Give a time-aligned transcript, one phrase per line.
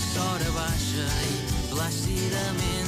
[0.00, 1.36] sora baixa i
[1.70, 2.80] plàcidament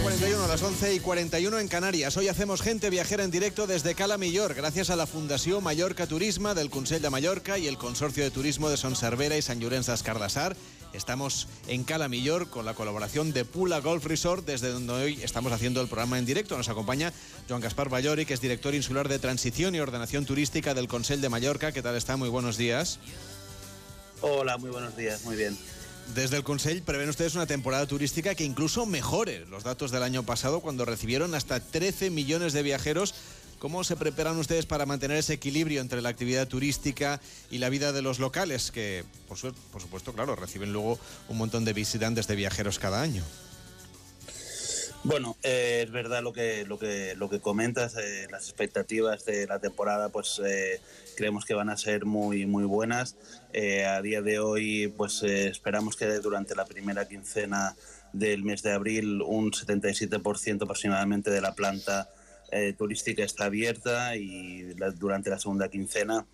[0.00, 2.16] 41 a las 11 y 41 en Canarias.
[2.16, 6.54] Hoy hacemos gente viajera en directo desde Cala Millor, gracias a la Fundación Mallorca Turisma
[6.54, 9.86] del Consell de Mallorca y el Consorcio de Turismo de Son Cervera y San Llorenç
[9.86, 10.56] d'Escardassar.
[10.94, 15.52] Estamos en Cala Millor con la colaboración de Pula Golf Resort, desde donde hoy estamos
[15.52, 16.56] haciendo el programa en directo.
[16.56, 17.12] Nos acompaña
[17.48, 21.28] Joan Gaspar Ballori, que es director insular de Transición y Ordenación Turística del Consell de
[21.28, 21.72] Mallorca.
[21.72, 22.16] ¿Qué tal está?
[22.16, 22.98] Muy buenos días.
[24.22, 25.56] Hola, muy buenos días, muy bien.
[26.14, 30.24] Desde el Consell prevén ustedes una temporada turística que incluso mejore los datos del año
[30.24, 33.14] pasado cuando recibieron hasta 13 millones de viajeros.
[33.58, 37.92] ¿Cómo se preparan ustedes para mantener ese equilibrio entre la actividad turística y la vida
[37.92, 42.36] de los locales que, por, por supuesto, claro, reciben luego un montón de visitantes de
[42.36, 43.22] viajeros cada año?
[45.04, 47.96] Bueno, eh, es verdad lo que lo que lo que comentas.
[47.96, 50.80] Eh, las expectativas de la temporada, pues eh,
[51.16, 53.16] creemos que van a ser muy muy buenas.
[53.52, 57.74] Eh, a día de hoy, pues eh, esperamos que durante la primera quincena
[58.12, 62.08] del mes de abril un 77% aproximadamente de la planta
[62.52, 66.26] eh, turística está abierta y la- durante la segunda quincena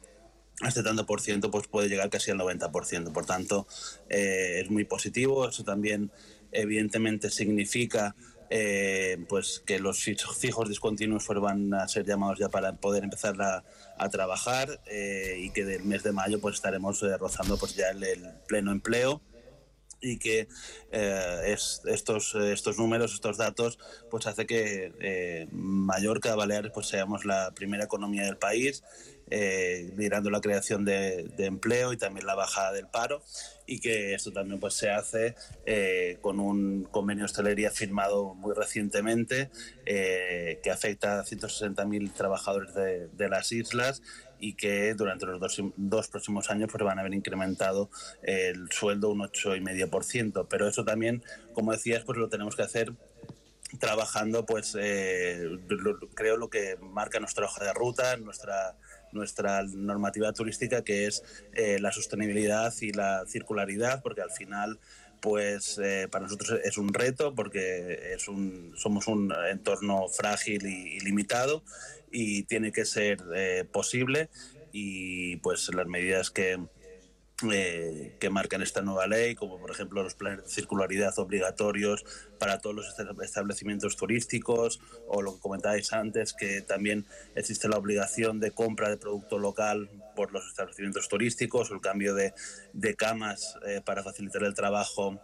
[0.67, 3.13] este tanto por ciento pues puede llegar casi al 90%.
[3.13, 3.67] Por tanto,
[4.11, 5.49] es muy positivo.
[5.49, 6.11] Eso también
[6.51, 8.17] evidentemente significa
[8.51, 13.65] eh, pues que los fijos discontinuos van a ser llamados ya para poder empezar a,
[13.99, 17.91] a trabajar eh, y que del mes de mayo pues estaremos eh, rozando pues ya
[17.91, 19.21] el, el pleno empleo
[20.01, 20.49] y que
[20.93, 23.79] eh, es- estos, estos números, estos datos,
[24.11, 28.83] pues hace que eh, Mallorca, Baleares, pues seamos la primera economía del país,
[29.31, 33.23] eh, liderando la creación de, de empleo y también la bajada del paro
[33.67, 35.35] y que esto también pues se hace
[35.67, 39.51] eh, con un convenio de hostelería firmado muy recientemente
[39.85, 44.01] eh, que afecta a 160.000 trabajadores de, de las islas
[44.41, 47.91] y que durante los dos, dos próximos años pues van a haber incrementado
[48.23, 50.47] el sueldo un 8,5%.
[50.49, 51.23] Pero eso también,
[51.53, 52.93] como decías, pues lo tenemos que hacer
[53.79, 55.47] trabajando, pues eh,
[56.15, 58.77] creo lo que marca nuestra hoja de ruta, nuestra
[59.13, 61.23] nuestra normativa turística, que es
[61.55, 64.79] eh, la sostenibilidad y la circularidad, porque al final
[65.21, 71.01] pues eh, para nosotros es un reto porque es un, somos un entorno frágil y,
[71.01, 71.63] limitado
[72.11, 74.29] y tiene que ser eh, posible.
[74.73, 76.59] Y pues las medidas que,
[77.53, 82.05] eh, que marcan esta nueva ley, como por ejemplo los planes de circularidad obligatorios
[82.39, 87.79] para todos los esta- establecimientos turísticos, o lo que comentabais antes, que también existe la
[87.79, 92.35] obligación de compra de producto local por los establecimientos turísticos, o el cambio de,
[92.73, 95.21] de camas eh, para facilitar el trabajo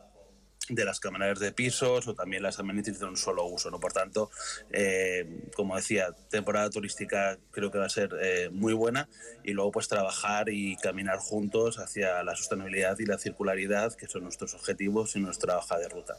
[0.69, 3.71] de las camareras de pisos o también las amenities de un solo uso.
[3.71, 3.81] ¿no?
[3.81, 4.31] Por tanto,
[4.71, 9.09] eh, como decía, temporada turística creo que va a ser eh, muy buena
[9.43, 14.23] y luego pues trabajar y caminar juntos hacia la sostenibilidad y la circularidad, que son
[14.25, 16.17] nuestros objetivos y nuestra hoja de ruta.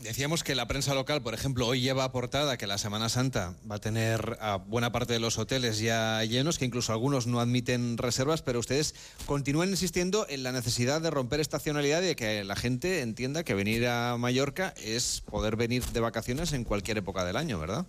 [0.00, 3.76] Decíamos que la prensa local, por ejemplo, hoy lleva aportada que la Semana Santa va
[3.76, 7.96] a tener a buena parte de los hoteles ya llenos, que incluso algunos no admiten
[7.96, 12.56] reservas, pero ustedes continúan insistiendo en la necesidad de romper estacionalidad y de que la
[12.56, 17.36] gente entienda que venir a Mallorca es poder venir de vacaciones en cualquier época del
[17.36, 17.86] año, ¿verdad?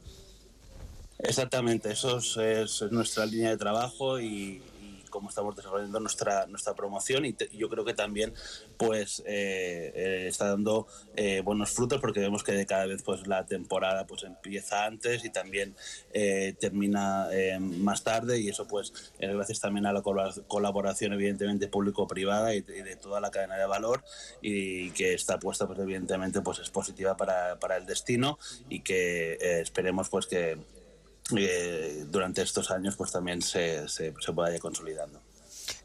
[1.20, 4.62] Exactamente, eso es, es nuestra línea de trabajo y
[5.10, 8.34] cómo estamos desarrollando nuestra nuestra promoción y yo creo que también
[8.78, 13.46] pues eh, eh, está dando eh, buenos frutos porque vemos que cada vez pues la
[13.46, 15.76] temporada pues empieza antes y también
[16.60, 17.28] termina
[17.60, 22.62] más tarde y eso pues es gracias también a la colab- colaboración evidentemente público-privada y,
[22.62, 24.04] de toda la cadena de valor
[24.42, 28.40] y que esta apuesta pues evidentemente pues es positiva para, para el destino
[28.70, 30.58] y que esperemos pues que
[31.36, 35.22] eh, durante estos años pues también se, se, se consolidando.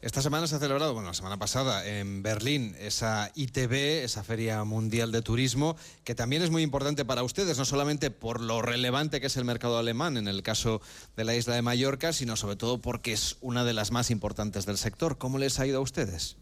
[0.01, 4.63] Esta semana se ha celebrado, bueno, la semana pasada en Berlín, esa ITB, esa Feria
[4.63, 9.19] Mundial de Turismo, que también es muy importante para ustedes, no solamente por lo relevante
[9.19, 10.81] que es el mercado alemán en el caso
[11.15, 14.65] de la isla de Mallorca, sino sobre todo porque es una de las más importantes
[14.65, 15.17] del sector.
[15.17, 16.37] ¿Cómo les ha ido a ustedes?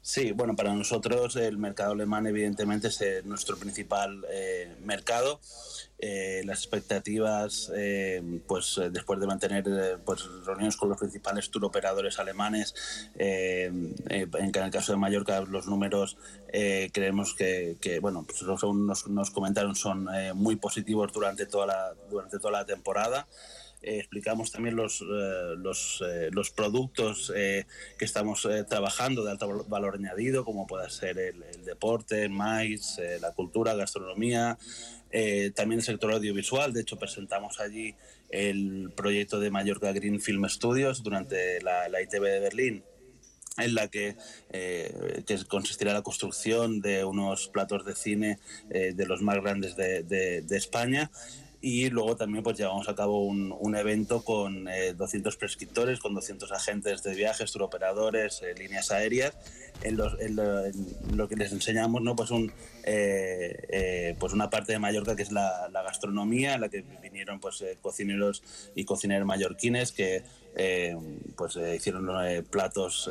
[0.00, 5.40] Sí, bueno, para nosotros el mercado alemán evidentemente es eh, nuestro principal eh, mercado.
[6.00, 7.72] Eh, las expectativas,
[8.46, 12.72] pues después de mantener pues, reuniones con los principales tour operadores alemanes,
[13.16, 16.16] en el caso de Mallorca los números
[16.92, 22.38] creemos que, bueno, pues según nos, nos comentaron son muy positivos durante toda la, durante
[22.38, 23.26] toda la temporada.
[23.80, 29.94] Eh, explicamos también los, eh, los, eh, los, productos que estamos trabajando de alto valor
[29.94, 34.58] añadido, como puede ser el, deporte, el maíz, la cultura, gastronomía,
[35.54, 36.72] también el sector audiovisual.
[36.72, 37.94] De hecho, presentamos allí
[38.30, 42.84] el proyecto de Mallorca Green Film Studios durante la, ITV de Berlín
[43.58, 44.16] en la que,
[44.50, 48.38] que, consistirá la construcción de unos platos de cine
[48.68, 51.10] de los más grandes de, de, de España
[51.60, 54.66] y luego también pues llevamos a cabo un, un evento con
[54.96, 59.34] 200 eh, prescriptores, con 200 agentes de viajes, turoperadores, eh, líneas aéreas,
[59.82, 62.14] en, lo que les enseñamos, ¿no?
[62.14, 62.52] pues, un,
[62.84, 67.64] eh, pues una parte de Mallorca que es la, gastronomía, en la que vinieron pues,
[67.80, 68.42] cocineros
[68.74, 70.22] y cocineros mallorquines que
[71.36, 73.10] pues, hicieron platos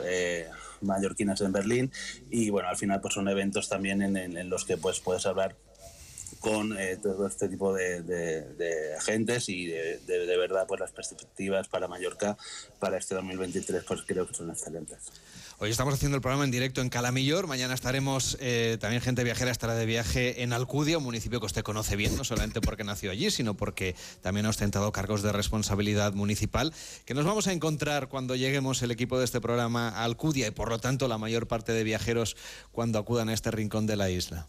[0.82, 1.92] mallorquines en Berlín
[2.30, 5.56] y bueno, al final pues son eventos también en, en los que pues, puedes hablar
[6.40, 12.38] con eh, todo este tipo de, agentes y de, verdad pues las perspectivas para Mallorca
[12.80, 15.12] para este 2023 pues creo que son excelentes.
[15.60, 17.48] Hoy estamos haciendo el programa en directo en Calamillor.
[17.48, 21.64] Mañana estaremos, eh, también gente viajera estará de viaje en Alcudia, un municipio que usted
[21.64, 26.14] conoce bien, no solamente porque nació allí, sino porque también ha ostentado cargos de responsabilidad
[26.14, 26.76] municipal.
[27.06, 30.52] Que nos vamos a encontrar cuando lleguemos el equipo de este programa a Alcudia y
[30.52, 32.38] por lo tanto la mayor parte de viajeros
[32.72, 34.48] cuando acudan a este rincón de la isla.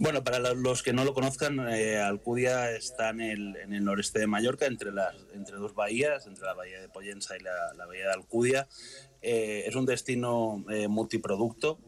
[0.00, 4.20] Bueno, para los que no lo conozcan, eh, Alcudia está en el, en el, noreste
[4.20, 8.04] de Mallorca, entre, las, entre dos bahías, entre la bahía de Pollensa y la, bahía
[8.04, 8.68] de Alcudia.
[9.22, 11.80] Eh, es un destino eh, multiproducto.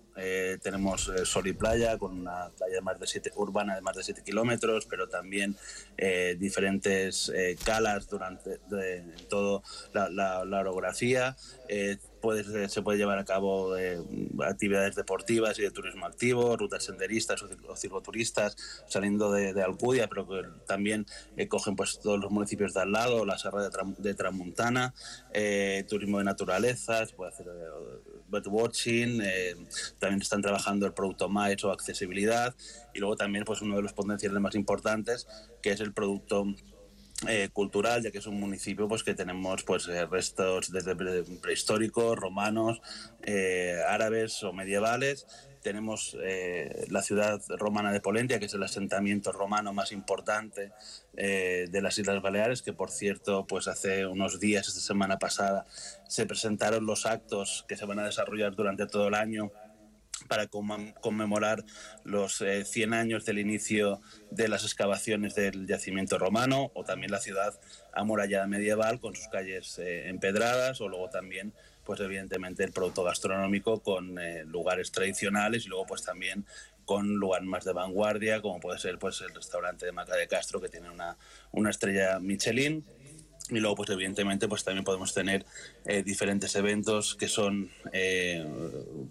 [0.61, 4.03] tenemos sol y playa, con una playa de más de siete, urbana de más de
[4.03, 5.57] 7 kilómetros, pero también
[6.37, 7.33] diferentes
[7.65, 9.63] calas durante de, toda
[9.95, 11.37] la, la, la orografía
[12.69, 14.01] se puede llevar a cabo eh,
[14.45, 18.57] actividades deportivas y de turismo activo, rutas senderistas o cicloturistas
[18.87, 20.27] saliendo de, Alcudia, pero
[20.67, 21.07] también
[21.37, 24.95] eh, cogen pues todos los municipios de al lado, la Serra de, de Tramuntana,
[25.33, 27.47] eh, turismo de naturaleza, se puede hacer
[28.47, 29.21] watching,
[29.99, 32.55] también están trabajando el producto MAES o accesibilidad
[32.95, 35.27] y luego también pues uno de los potenciales más importantes
[35.63, 36.47] que es el producto
[37.29, 40.97] eh, cultural, ya que es un municipio pues que tenemos pues eh, restos desde
[41.41, 42.81] prehistóricos, romanos,
[43.23, 45.27] eh, árabes o medievales.
[45.63, 46.17] Tenemos
[46.89, 50.73] la ciudad romana de Polentia, que es el asentamiento romano más importante
[51.13, 55.67] de las Islas Baleares, que por cierto, pues hace unos días, esta semana pasada,
[56.09, 59.53] se presentaron los actos que se van a desarrollar durante todo el año
[60.31, 61.65] para conmemorar
[62.05, 64.01] los 100 años del inicio
[64.31, 67.59] de las excavaciones del yacimiento romano o también la ciudad
[67.93, 71.53] amurallada medieval con sus calles eh, empedradas o luego también
[71.85, 76.47] pues evidentemente el producto gastronómico con eh, lugares tradicionales y luego pues también
[76.85, 80.61] con lugares más de vanguardia como puede ser pues el restaurante de Maca de Castro
[80.61, 81.17] que tiene una,
[81.51, 82.85] una estrella Michelin
[83.57, 85.45] y luego, pues evidentemente, pues también podemos tener
[85.85, 88.47] eh, diferentes eventos que son eh,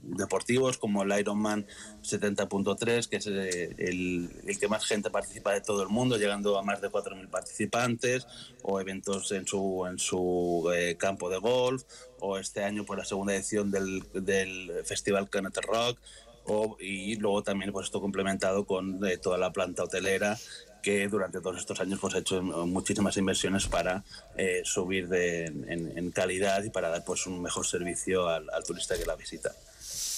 [0.04, 1.66] deportivos, como el Ironman
[2.04, 6.64] 70.3, que es eh, el, que más gente participa de todo el mundo, llegando a
[6.64, 8.28] más de 4.000 participantes,
[8.64, 11.84] o eventos en su, en su campo de golf,
[12.20, 16.00] o este año, por pues, la segunda edición del, del Festival Canet Rock,
[16.46, 20.36] o, y luego también pues esto complementado con toda la planta hotelera
[20.82, 24.04] que durante todos estos años pues, ha hecho muchísimas inversiones para
[24.38, 29.06] eh, subir de, en, calidad y para dar pues, un mejor servicio al, turista que
[29.06, 29.52] la visita.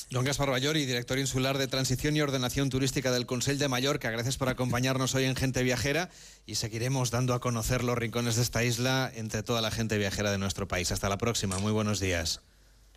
[0.09, 4.37] Don Gaspar Bayori, director insular de Transición y Ordenación Turística del Consell de Mallorca, gracias
[4.37, 6.09] por acompañarnos hoy en Gente Viajera
[6.45, 10.31] y seguiremos dando a conocer los rincones de esta isla entre toda la gente viajera
[10.31, 10.91] de nuestro país.
[10.91, 12.41] Hasta la próxima, muy buenos días.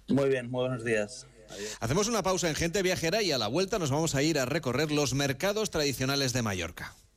[0.09, 1.27] Muy bien, muy buenos días.
[1.81, 4.45] Hacemos una pausa en Gente Viajera y a la vuelta nos vamos a ir a
[4.45, 6.95] recorrer los mercados tradicionales de Mallorca.